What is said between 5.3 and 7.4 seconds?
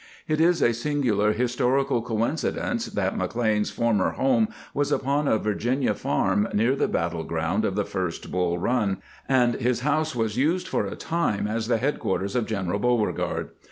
Virginia farm near the battle